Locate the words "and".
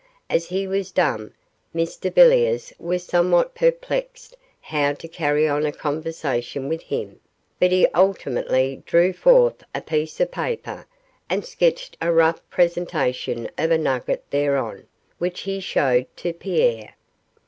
11.29-11.45